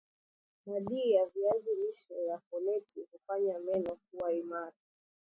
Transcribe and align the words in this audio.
madii 0.65 1.11
ya 1.11 1.25
viazi 1.25 1.75
lishe 1.75 2.25
ya 2.25 2.39
foleti 2.39 3.01
hufanya 3.11 3.59
meno 3.59 3.97
kuwa 4.11 4.33
imara 4.33 4.75